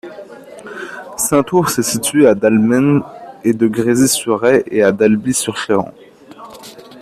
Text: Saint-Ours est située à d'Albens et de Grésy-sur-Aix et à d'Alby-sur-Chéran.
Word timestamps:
Saint-Ours 1.15 1.77
est 1.77 1.83
située 1.83 2.25
à 2.25 2.33
d'Albens 2.33 3.03
et 3.43 3.53
de 3.53 3.67
Grésy-sur-Aix 3.67 4.63
et 4.71 4.81
à 4.81 4.91
d'Alby-sur-Chéran. 4.91 5.93